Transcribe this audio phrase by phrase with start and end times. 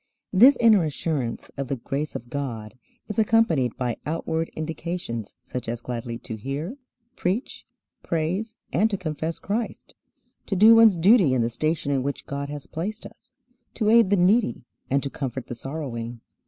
[0.33, 2.73] This inner assurance of the grace of God
[3.07, 6.75] is accompanied by outward indications such as gladly to hear,
[7.15, 7.67] preach,
[8.01, 9.93] praise, and to confess Christ,
[10.47, 13.31] to do one's duty in the station in which God has placed us,
[13.75, 16.21] to aid the needy, and to comfort the sorrowing.